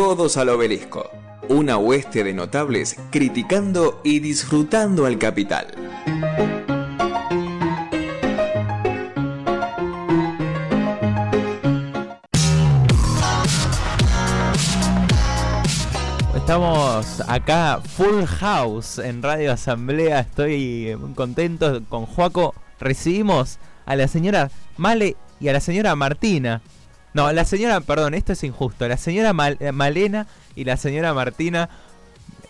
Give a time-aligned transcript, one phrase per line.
[0.00, 1.10] Todos al obelisco.
[1.48, 5.66] Una hueste de notables criticando y disfrutando al capital.
[16.36, 20.20] Estamos acá full house en Radio Asamblea.
[20.20, 22.54] Estoy contento con Joaco.
[22.78, 26.62] Recibimos a la señora Male y a la señora Martina.
[27.18, 28.86] No, la señora, perdón, esto es injusto.
[28.86, 31.68] La señora eh, Malena y la señora Martina.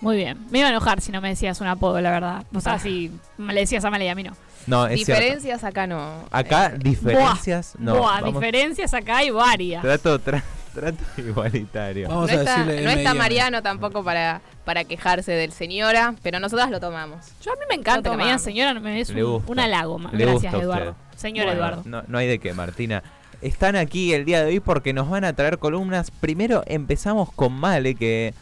[0.02, 0.36] Muy bien.
[0.50, 2.44] Me iba a enojar si no me decías un apodo, la verdad.
[2.54, 2.78] O sea, ah.
[2.78, 4.36] si le decías a Male y a mí no.
[4.66, 6.22] No, diferencias acá no.
[6.30, 7.96] Acá eh, diferencias no.
[7.96, 9.80] Buah, diferencias acá hay varias.
[9.80, 12.06] Trato, trato igualitario.
[12.06, 17.24] no, está, no está, Mariano tampoco para, para quejarse del señora, pero nosotras lo tomamos.
[17.40, 19.98] Yo a mí me encanta que me digan señora, me es un, un, halago.
[20.12, 20.94] Gracias, Eduardo.
[21.16, 21.84] Señor Eduardo.
[21.86, 23.02] No, no hay de qué, Martina
[23.42, 26.10] están aquí el día de hoy porque nos van a traer columnas.
[26.10, 28.34] Primero empezamos con Male, que...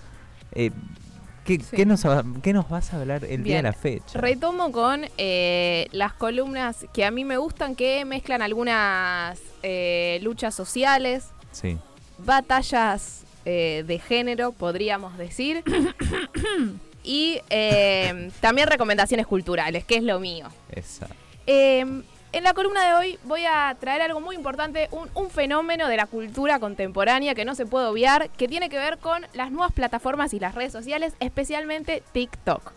[0.53, 0.71] Eh,
[1.45, 4.19] ¿qué, nos, nos, vas a hablar el día de la fecha?
[4.19, 10.55] Retomo con eh, las columnas que a mí me gustan, que mezclan algunas eh, luchas
[10.55, 11.79] sociales, sí.
[12.19, 15.63] batallas de género, podríamos decir,
[17.05, 17.39] y
[18.41, 20.49] también recomendaciones culturales, que es lo mío.
[20.73, 21.15] Exacto.
[22.37, 26.05] En la columna de hoy voy a traer algo muy importante, un, fenómeno de la
[26.05, 30.35] cultura contemporánea que no se puede obviar, que tiene que ver con las nuevas plataformas
[30.35, 32.73] y las redes sociales, especialmente TikTok.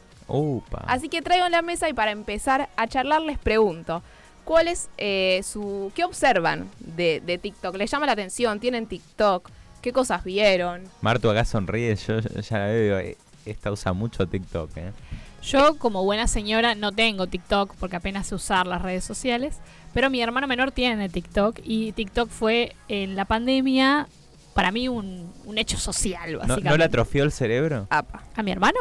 [0.87, 4.01] Así que traigo en la mesa y para empezar a charlar les pregunto,
[4.45, 5.91] ¿cuál es eh, su...
[5.93, 7.75] ¿Qué observan de, TikTok?
[7.75, 8.61] ¿Les llama la atención?
[8.61, 9.49] ¿Tienen TikTok?
[9.81, 10.83] ¿Qué cosas vieron?
[11.01, 14.93] Marto acá sonríe, yo ya la veo, eh, esta usa mucho TikTok, ¿eh?
[15.41, 19.59] Yo, como buena señora, no tengo TikTok porque apenas sé usar las redes sociales.
[19.93, 24.07] Pero mi hermano menor tiene TikTok y TikTok fue en la pandemia
[24.53, 26.69] para mí un, hecho social, básicamente.
[26.69, 27.87] ¿No, le atrofió el cerebro?
[27.89, 28.77] ¿A mi hermano?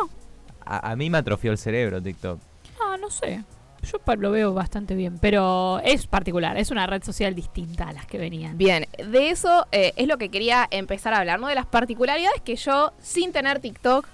[0.64, 2.40] A, mí me atrofió el cerebro TikTok.
[2.80, 3.42] Ah, no sé.
[3.82, 8.06] Yo lo veo bastante bien, pero es particular, es una red social distinta a las
[8.06, 8.58] que venían.
[8.58, 11.46] Bien, de eso eh, es lo que quería empezar a hablar, ¿no?
[11.46, 14.06] De las particularidades que yo, sin tener TikTok,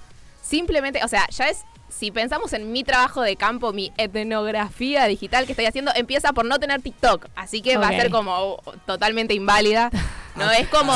[0.43, 1.65] simplemente, o sea, ya es
[1.97, 6.45] si pensamos en mi trabajo de campo, mi etnografía digital que estoy haciendo, empieza por
[6.45, 7.29] no tener TikTok.
[7.37, 9.91] Así que va a ser como totalmente inválida.
[10.35, 10.93] No es como.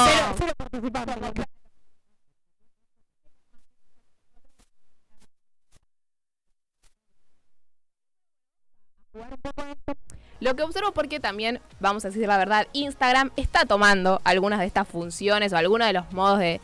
[10.40, 14.66] Lo que observo porque también, vamos a decir la verdad, Instagram está tomando algunas de
[14.66, 16.60] estas funciones o algunos de los modos de...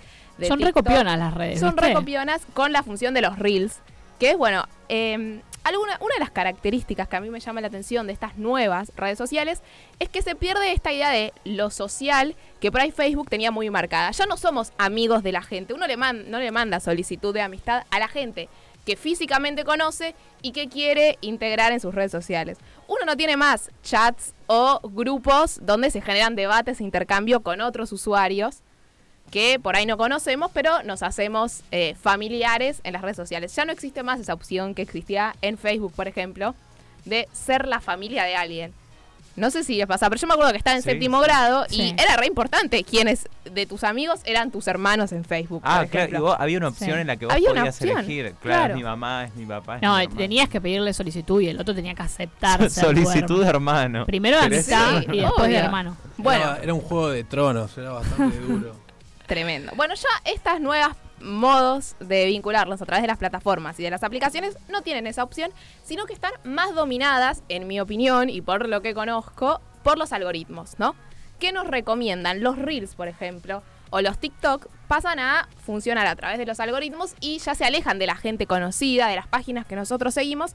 [0.49, 1.61] Son recopionas las redes.
[1.61, 3.79] Son recopionas con la función de los reels
[4.19, 7.69] que es, bueno, em, alguna, una de las características que a mí me llama la
[7.69, 9.63] atención de estas nuevas redes sociales
[9.99, 13.71] es que se pierde esta idea de lo social que por ahí Facebook tenía muy
[13.71, 14.11] marcada.
[14.11, 17.85] Ya no somos amigos de la gente, uno le no le manda solicitud de amistad
[17.91, 18.49] a la gente
[18.85, 22.59] que físicamente conoce y que quiere integrar en sus redes sociales.
[22.87, 27.93] Uno no tiene más chats o grupos donde se generan debates e intercambio con otros
[27.93, 28.63] usuarios
[29.35, 33.53] que por ahí no conocemos, pero nos hacemos eh, familiares en las redes sociales.
[33.57, 36.55] Ya no existe más esa opción que existía en Facebook, por ejemplo,
[37.05, 38.73] de ser la familia de alguien.
[39.35, 41.97] No sé si les pasa, pero yo me acuerdo que estaba en séptimo grado y
[41.99, 45.63] era re importante quiénes de tus amigos eran tus hermanos en Facebook.
[45.65, 48.35] Ah, claro, y vos, había una opción en la que vos podías elegir.
[48.41, 49.81] Claro, es mi mamá, es mi papá.
[49.83, 52.71] no, tenías que pedirle solicitud y el otro tenía que aceptar.
[52.71, 54.07] solicitud de hermano.
[54.07, 55.97] Primero de amistad y después de hermano.
[56.19, 58.77] Bueno, era un juego de tronos, era bastante duro.
[59.27, 59.73] Tremendo.
[59.75, 64.03] Bueno, ya estas nuevas modos de vincularlos a través de las plataformas y de las
[64.03, 65.51] aplicaciones no tienen esa opción,
[65.83, 70.13] sino que están más dominadas, en mi opinión y por lo que conozco, por los
[70.13, 70.95] algoritmos, ¿no?
[71.39, 72.43] ¿Qué nos recomiendan?
[72.43, 77.15] Los Reels, por ejemplo, o los TikTok pasan a funcionar a través de los algoritmos
[77.21, 80.55] y ya se alejan de la gente conocida, de las páginas que nosotros seguimos.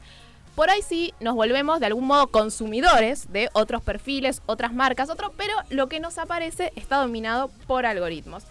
[0.55, 5.31] Por ahí sí nos volvemos de algún modo consumidores de otros perfiles, otras marcas, otro,
[5.37, 8.43] pero lo que nos aparece está dominado por algoritmos.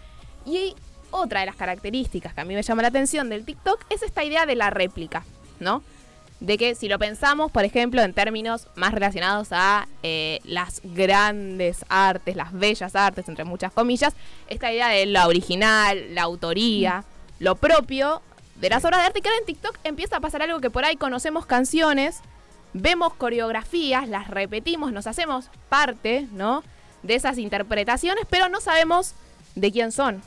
[0.45, 0.75] Y
[1.11, 4.25] otra de las características que a mí me llama la atención del TikTok es esta
[4.25, 5.25] idea de la réplica,
[5.61, 5.83] ¿no?
[6.41, 11.85] De que si lo pensamos, por ejemplo, en términos más relacionados a eh, las grandes
[11.89, 14.15] artes, las bellas artes, entre muchas comillas,
[14.49, 17.43] esta idea de la original, la autoría, mm.
[17.43, 18.23] lo propio
[18.61, 20.85] de las obras de arte, que ahora en TikTok empieza a pasar algo que por
[20.85, 22.21] ahí conocemos canciones,
[22.73, 26.63] vemos coreografías, las repetimos, nos hacemos parte, ¿no?
[27.03, 29.15] De esas interpretaciones, pero no sabemos
[29.61, 30.23] de quién son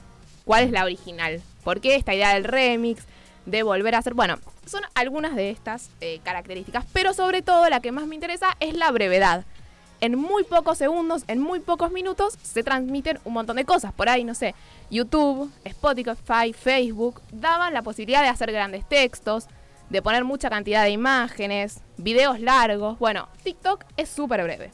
[0.46, 1.42] cuál es la original.
[1.64, 3.06] ¿Por qué esta idea del remix?
[3.46, 4.14] De volver a hacer.
[4.14, 6.86] Bueno, son algunas de estas eh, características.
[6.94, 9.46] Pero sobre todo la que más me interesa es la brevedad.
[10.02, 13.94] en muy pocos segundos, en muy pocos minutos, se transmiten un montón de cosas.
[13.94, 14.56] Por ahí, no sé,
[14.90, 19.48] YouTube, Spotify, Facebook, daban la posibilidad de hacer grandes textos,
[19.92, 22.98] de poner mucha cantidad de imágenes, videos largos.
[22.98, 24.72] Bueno, TikTok es súper breve.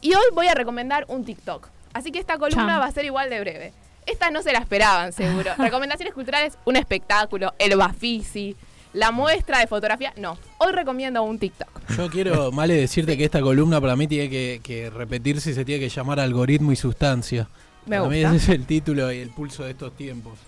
[0.00, 1.68] Y hoy voy a recomendar un TikTok.
[1.92, 3.72] Así que esta columna va a ser igual de breve.
[4.06, 5.52] Esta no se la esperaban, seguro.
[5.58, 8.56] Recomendaciones culturales, un espectáculo, el Bafisi,
[8.92, 10.12] la muestra de fotografía.
[10.16, 11.68] No, hoy recomiendo un TikTok.
[11.96, 15.64] Yo quiero, Male, decirte que esta columna para mí tiene que, que repetirse y se
[15.64, 17.48] tiene que llamar algoritmo y sustancia.
[17.86, 20.38] Me para mí ese es el título y el pulso de estos tiempos.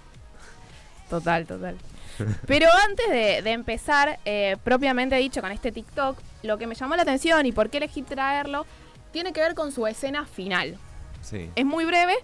[1.09, 1.77] Total, total.
[2.47, 6.97] Pero antes de, de empezar, eh, propiamente dicho, con este TikTok, lo que me llamó
[6.97, 8.67] la atención y por qué elegí traerlo,
[9.13, 10.79] tiene que ver con su escena final.
[11.23, 11.51] Sí.
[11.57, 12.15] Es muy breve,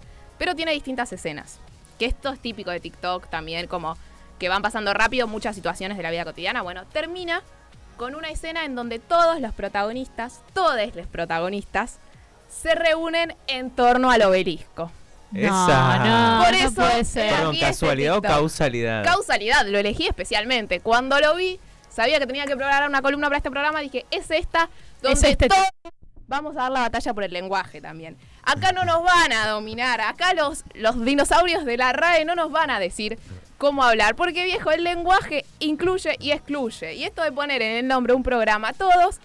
[0.41, 1.59] pero tiene distintas escenas.
[1.99, 3.95] Que esto es típico de TikTok también, como
[4.39, 6.63] que van pasando rápido muchas situaciones de la vida cotidiana.
[6.63, 7.43] Bueno, termina
[7.95, 11.99] con una escena en donde todos los protagonistas, todos los protagonistas,
[12.49, 14.91] se reúnen en torno al obelisco.
[15.31, 15.99] Esa.
[15.99, 17.35] No, no, Por no eso- puede ser.
[17.35, 19.03] Perdón, este casualidad o causalidad.
[19.03, 20.79] Causalidad, lo elegí especialmente.
[20.79, 21.59] Cuando lo vi,
[21.91, 24.71] sabía que tenía que preparar una columna para este programa, dije, es esta,
[25.03, 25.67] donde Es este todos
[26.31, 28.17] vamos a dar la batalla por el lenguaje también.
[28.41, 32.51] Acá no nos van a dominar, acá los, los dinosaurios de la RAE no nos
[32.51, 33.19] van a decir
[33.59, 36.95] cómo hablar, porque viejo, el lenguaje incluye y excluye.
[36.95, 39.19] Y esto de poner en el nombre un programa todos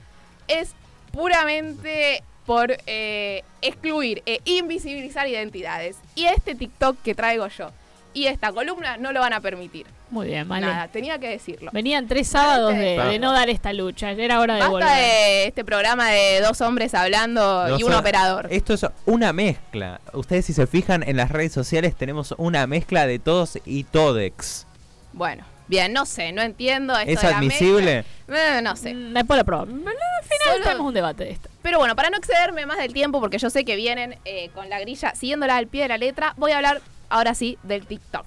[0.48, 0.74] es
[1.12, 5.96] puramente por eh, excluir e invisibilizar identidades.
[6.14, 7.70] Y este TikTok que traigo yo
[8.12, 9.86] y esta columna no lo van a permitir.
[10.08, 10.66] Muy bien, vale.
[10.66, 11.70] Nada, tenía que decirlo.
[11.72, 13.10] Venían tres sábados de, Claro.
[13.10, 14.12] de no dar esta lucha.
[14.12, 14.88] Ya era hora de Basta volver.
[14.88, 18.46] de este programa de dos hombres hablando No y un operador.
[18.50, 20.00] Esto es una mezcla.
[20.12, 24.64] Ustedes si se fijan en las redes sociales tenemos una mezcla de todos y todex.
[25.12, 28.04] Bueno, bien, no sé, no entiendo esto ¿Es de la admisible?
[28.28, 28.94] Eh, no sé.
[28.94, 29.74] Mm, Después lo probamos.
[29.74, 31.48] Al final Solo- tenemos un debate de esto.
[31.62, 34.68] Pero bueno, para no excederme más del tiempo, porque yo sé que vienen eh, con
[34.70, 38.24] la grilla siguiéndola al pie de la letra, voy a hablar ahora sí del TikTok.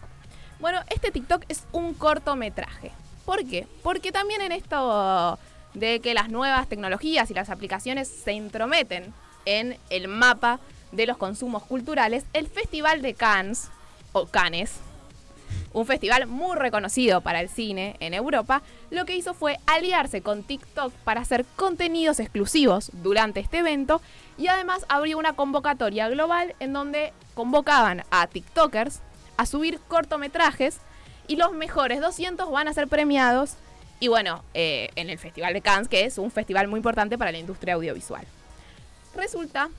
[0.59, 2.91] Bueno, este TikTok es un cortometraje.
[3.25, 3.65] ¿Por qué?
[3.81, 5.39] Porque también en esto
[5.73, 9.13] de que las nuevas tecnologías y las aplicaciones se intrometen
[9.45, 10.59] en el mapa
[10.91, 13.69] de los consumos culturales, el Festival de Cannes,
[14.11, 14.79] o Cannes,
[15.71, 20.44] un festival muy reconocido para el cine en Europa, lo que hizo fue aliarse con
[20.44, 24.01] TikTok para hacer contenidos exclusivos durante este evento
[24.38, 29.01] y además abrió una convocatoria global en donde convocaban a TikTokers
[29.39, 30.80] a subir cortometrajes
[31.25, 33.53] y los mejores 200 van a ser premiados
[34.01, 37.31] y bueno, eh, en el Festival de Cannes, que es un festival muy importante para
[37.31, 38.25] la industria audiovisual.
[39.15, 39.69] Resulta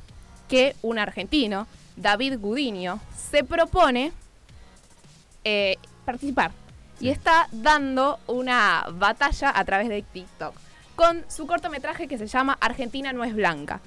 [0.48, 1.66] que un argentino,
[1.96, 4.12] David Gudiño, se propone
[5.44, 5.76] eh,
[6.06, 6.52] participar
[6.98, 10.54] y está dando una batalla a través de TikTok
[10.96, 13.80] con su cortometraje que se llama Argentina no es blanca.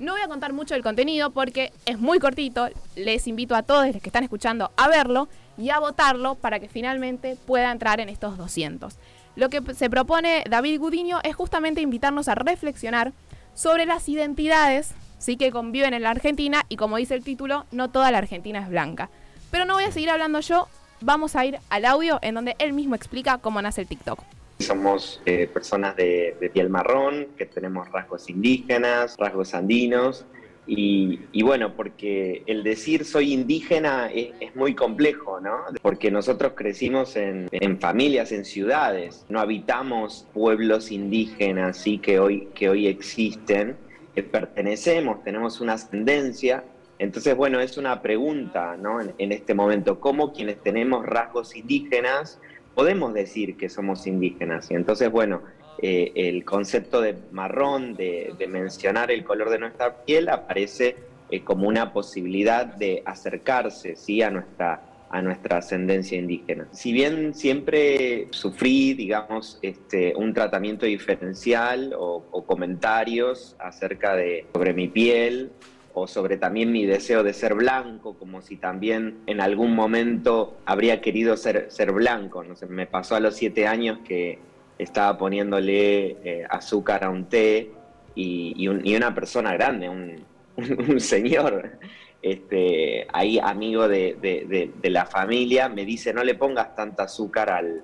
[0.00, 2.70] No voy a contar mucho del contenido porque es muy cortito.
[2.96, 6.70] Les invito a todos los que están escuchando a verlo y a votarlo para que
[6.70, 8.94] finalmente pueda entrar en estos 200.
[9.36, 13.12] Lo que se propone David Gudiño es justamente invitarnos a reflexionar
[13.52, 17.90] sobre las identidades sí que conviven en la Argentina y como dice el título, no
[17.90, 19.10] toda la Argentina es blanca.
[19.50, 20.66] Pero no voy a seguir hablando yo,
[21.02, 24.24] vamos a ir al audio en donde él mismo explica cómo nace el TikTok.
[24.60, 30.26] Somos eh, personas de, piel marrón, que tenemos rasgos indígenas, rasgos andinos,
[30.66, 35.64] y, bueno, porque el decir soy indígena es, es muy complejo, ¿no?
[35.82, 42.48] Porque nosotros crecimos en, en familias, en ciudades, no habitamos pueblos indígenas, sí, que hoy,
[42.54, 43.76] que hoy existen,
[44.14, 46.62] que pertenecemos, tenemos una ascendencia,
[47.00, 49.00] entonces, bueno, es una pregunta, ¿no?
[49.00, 52.38] En, en este momento, ¿cómo quienes tenemos rasgos indígenas
[52.74, 54.70] podemos decir que somos indígenas?
[54.70, 55.42] Y entonces, bueno,
[55.82, 60.96] eh, el concepto de marrón, de, mencionar el color de nuestra piel, aparece
[61.30, 64.22] eh, como una posibilidad de acercarse, ¿sí?
[64.22, 66.68] A nuestra a nuestra ascendencia indígena.
[66.70, 74.72] Si bien siempre sufrí, digamos, este, un tratamiento diferencial o, o comentarios acerca de sobre
[74.72, 75.50] mi piel,
[75.94, 81.00] o sobre también mi deseo de ser blanco, como si también en algún momento habría
[81.00, 82.44] querido ser, ser blanco.
[82.44, 84.38] No sé, me pasó a los siete años que
[84.78, 87.70] estaba poniéndole eh, azúcar a un té
[88.14, 90.24] y, y, un, y una persona grande, un,
[90.88, 91.78] un, señor,
[92.22, 97.04] este, ahí amigo de, de, de, de, la familia, me dice no le pongas tanta
[97.04, 97.82] azúcar al,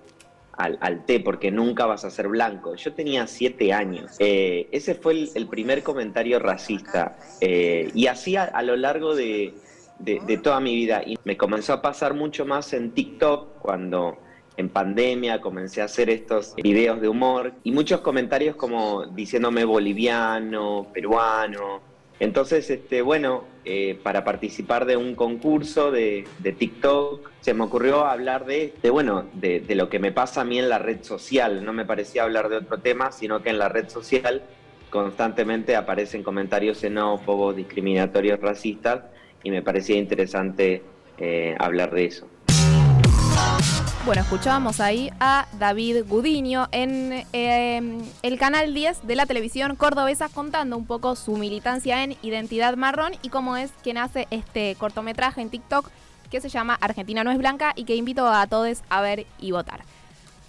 [0.57, 2.75] al, al, té porque nunca vas a ser blanco.
[2.75, 4.17] Yo tenía siete años.
[4.19, 7.17] Eh, ese fue el, primer comentario racista.
[7.41, 9.55] Eh, y así a, lo largo de,
[9.99, 11.03] de, de, toda mi vida.
[11.05, 14.19] Y me comenzó a pasar mucho más en TikTok cuando
[14.57, 20.87] en pandemia comencé a hacer estos videos de humor y muchos comentarios como diciéndome boliviano,
[20.93, 21.81] peruano.
[22.19, 26.25] Entonces, este, bueno, eh, para participar de un concurso de,
[26.57, 30.69] TikTok, se me ocurrió hablar de, bueno, de lo que me pasa a mí en
[30.69, 31.65] la red social.
[31.65, 34.45] No me parecía hablar de otro tema, sino que en la red social
[34.89, 39.03] constantemente aparecen comentarios xenófobos, discriminatorios, racistas,
[39.43, 40.83] y me parecía interesante
[41.19, 42.29] eh, hablar de eso.
[44.07, 50.29] Bueno, escuchábamos ahí a David Gudiño en eh, el canal 10 de la televisión cordobesa
[50.29, 55.41] contando un poco su militancia en Identidad Marrón y cómo es que nace este cortometraje
[55.41, 55.91] en TikTok
[56.31, 59.51] que se llama Argentina no es blanca y que invito a todos a ver y
[59.51, 59.81] votar.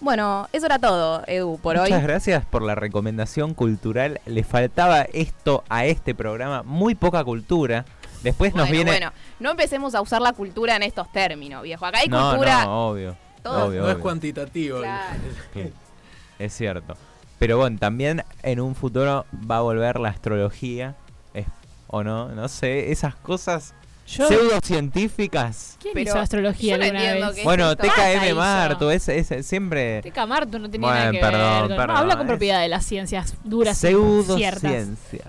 [0.02, 1.90] Bueno, eso era todo, Edu, por hoy.
[1.90, 4.22] Muchas gracias por la recomendación cultural.
[4.28, 7.86] Le faltaba esto a este programa, muy poca cultura.
[8.22, 8.92] Después nos viene.
[8.92, 11.88] bueno, no empecemos a usar la cultura en estos términos, viejo.
[11.88, 12.66] Acá hay no, cultura.
[12.66, 13.27] no, obvio.
[13.50, 14.04] Todo- obvio, No es obvio.
[14.04, 14.80] cuantitativo.
[14.80, 15.20] Claro.
[16.40, 16.96] Es cierto.
[17.40, 20.96] Pero bueno, también en un futuro va a volver la astrología.
[21.34, 21.46] es-
[21.88, 22.30] ¿O no?
[22.30, 23.74] No sé, esas cosas
[24.08, 25.78] Yo, pseudocientíficas.
[25.82, 27.44] ¿Quién Pero hizo astrología yo no entiendo vez?
[27.44, 28.34] Bueno, TKM.
[28.36, 31.60] Marto, es, es siempre Teca Marto no tenía Bueno, nada que perdón, ver.
[31.62, 34.62] con- perdón, no, habla con es- propiedad de las ciencias duras y ciertas.
[34.62, 35.26] pseudociencia.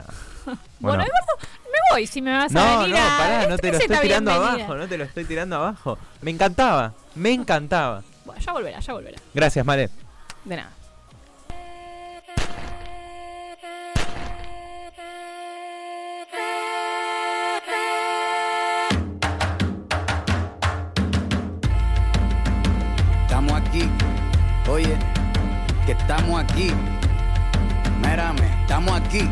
[0.80, 1.57] Bueno, Eduardo, me
[1.90, 3.18] voy si me vas a no, venir no, a...
[3.18, 4.64] pará, no te lo estoy tirando bienvenida.
[4.64, 5.98] abajo, no te lo estoy tirando abajo.
[6.20, 8.02] Me encantaba, me encantaba.
[8.24, 9.18] Bueno, ya volverá, ya volverá.
[9.34, 9.90] Gracias, Male.
[10.44, 10.70] De nada.
[23.22, 23.88] Estamos aquí,
[24.68, 24.96] oye,
[25.86, 26.72] que estamos aquí.
[28.02, 29.28] Mírame, estamos aquí.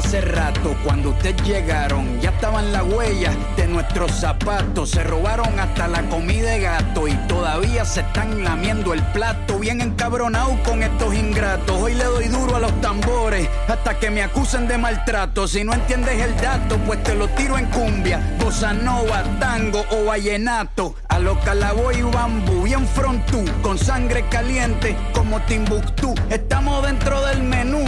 [0.00, 4.90] Hace rato, cuando ustedes llegaron, ya estaban las huellas de nuestros zapatos.
[4.90, 9.58] Se robaron hasta la comida de gato y todavía se están lamiendo el plato.
[9.58, 11.76] Bien encabronado con estos ingratos.
[11.76, 15.46] Hoy le doy duro a los tambores hasta que me acusen de maltrato.
[15.46, 20.06] Si no entiendes el dato, pues te lo tiro en cumbia, bossa nova, tango o
[20.06, 20.94] vallenato.
[21.08, 26.14] A lo calaboy y bambú, bien frontú, con sangre caliente como Timbuktu.
[26.30, 27.84] Estamos dentro del menú.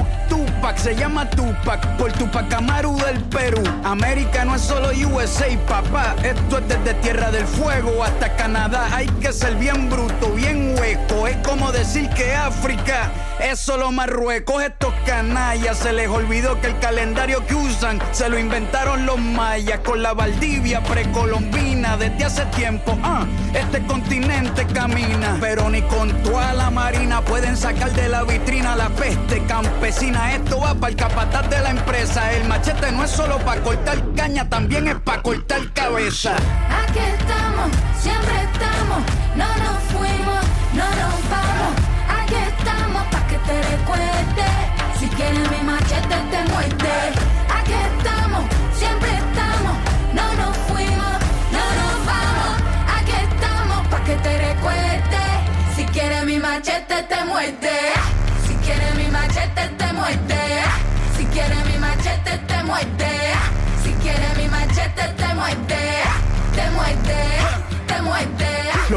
[0.63, 3.65] Tupac se llama Tupac por Tupac Amaru del Perú.
[3.83, 6.15] América no es solo USA, papá.
[6.23, 8.87] Esto es desde Tierra del Fuego hasta Canadá.
[8.93, 11.12] Hay que ser bien bruto, bien hueco.
[11.33, 13.11] Es como decir que África
[13.41, 14.63] es solo Marruecos.
[14.63, 19.81] Estos canallas se les olvidó que el calendario que usan se lo inventaron los mayas
[19.81, 22.99] con la Valdivia precolombina desde hace tiempo.
[23.03, 23.25] Ah,
[23.55, 28.91] este continente camina, pero ni con toda la marina pueden sacar de la vitrina la
[28.91, 30.35] peste campesina.
[30.35, 32.31] Esto va para el capataz de la empresa.
[32.33, 36.37] El machete no es solo para cortar caña, también es para cortar cabeza.
[36.37, 37.71] Aquí estamos,
[38.03, 39.03] siempre estamos,
[39.35, 39.62] no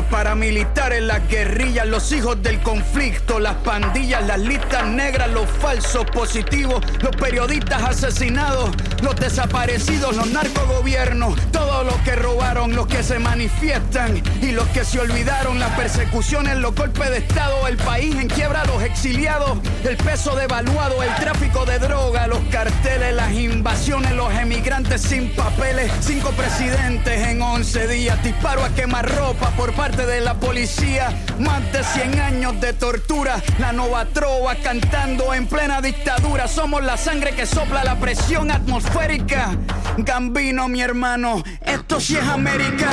[0.06, 6.84] paramilitares, las guerrillas, los hijos del conflicto, las pandillas, las listas negras, los falsos positivos,
[7.02, 8.72] los periodistas asesinados,
[9.02, 11.40] los desaparecidos, los narcogobiernos,
[11.84, 16.74] los que robaron, los que se manifiestan y los que se olvidaron, las persecuciones, los
[16.76, 21.80] golpes de Estado, el país en quiebra, los exiliados, el peso devaluado, el tráfico de
[21.80, 28.64] droga, los carteles, las invasiones, los emigrantes sin papeles, cinco presidentes en 11 días, disparo
[28.64, 33.74] a quemar ropa por parte de la policía, más de 100 años de tortura, la
[33.74, 39.52] nova trova cantando en plena dictadura, somos la sangre que sopla la presión atmosférica,
[39.98, 42.90] Gambino mi hermano, esto sí es América.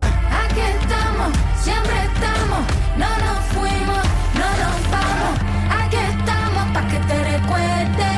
[0.00, 2.62] Aquí estamos, siempre estamos,
[2.96, 4.04] no nos fuimos,
[4.40, 5.34] no nos vamos.
[5.82, 8.10] Aquí estamos pa' que te recuerde.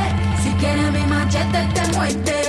[0.42, 2.45] Si quieres mi machete te muerde.